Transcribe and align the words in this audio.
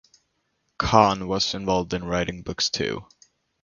Khan 0.79 1.27
was 1.27 1.53
involved 1.53 1.93
in 1.93 2.03
writing 2.03 2.41
books 2.41 2.71
too. 2.71 3.05